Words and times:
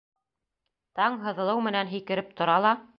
Таң 1.01 1.19
һыҙылыу 1.27 1.65
менән 1.69 1.95
һикереп 1.95 2.35
тора 2.43 2.59
ла: 2.69 2.77